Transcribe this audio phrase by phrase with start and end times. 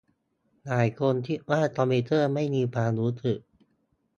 [0.67, 3.39] หลายคนคิดว่าคอมพิวเตอร์ไม่มีความรู้สึก